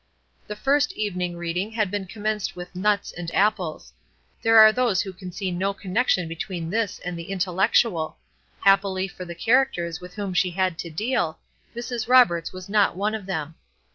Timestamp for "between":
6.27-6.71